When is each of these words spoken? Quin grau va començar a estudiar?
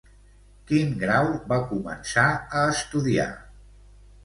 Quin 0.71 0.95
grau 1.03 1.29
va 1.51 1.59
començar 1.75 2.25
a 2.33 2.65
estudiar? 2.73 3.31